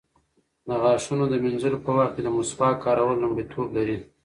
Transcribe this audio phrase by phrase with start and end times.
[0.67, 3.97] د غاښونو د مینځلو په وخت کې د مسواک کارول لومړیتوب لري.